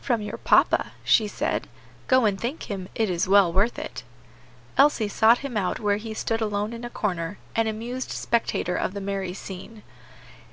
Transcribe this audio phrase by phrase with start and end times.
[0.00, 1.66] "From your papa," she said.
[2.06, 4.04] "Go and thank him: it is well worth it."
[4.78, 8.94] Elsie sought him out where he stood alone in a corner, an amused spectator of
[8.94, 9.82] the merry scene.